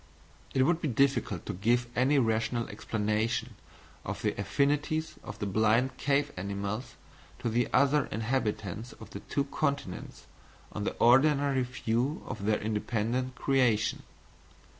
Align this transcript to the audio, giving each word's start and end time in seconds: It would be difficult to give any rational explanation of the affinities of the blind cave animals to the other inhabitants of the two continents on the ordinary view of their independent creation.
It 0.55 0.63
would 0.63 0.81
be 0.81 0.87
difficult 0.87 1.45
to 1.45 1.53
give 1.53 1.85
any 1.95 2.17
rational 2.17 2.67
explanation 2.69 3.53
of 4.03 4.23
the 4.23 4.33
affinities 4.35 5.19
of 5.23 5.37
the 5.37 5.45
blind 5.45 5.95
cave 5.97 6.31
animals 6.35 6.95
to 7.37 7.49
the 7.49 7.67
other 7.71 8.07
inhabitants 8.07 8.93
of 8.93 9.11
the 9.11 9.19
two 9.19 9.43
continents 9.43 10.25
on 10.71 10.85
the 10.85 10.95
ordinary 10.95 11.61
view 11.61 12.23
of 12.25 12.45
their 12.45 12.57
independent 12.57 13.35
creation. 13.35 14.01